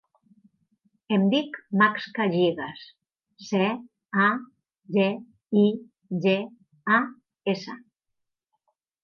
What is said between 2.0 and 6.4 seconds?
Cagigas: ce, a, ge, i, ge,